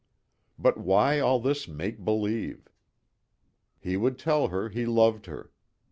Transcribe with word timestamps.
But 0.57 0.79
why 0.79 1.19
all 1.19 1.39
this 1.39 1.67
make 1.67 2.03
believe? 2.03 2.67
He 3.79 3.97
would 3.97 4.17
tell 4.17 4.47
her 4.47 4.69
he 4.69 4.87
loved 4.87 5.27
her. 5.27 5.51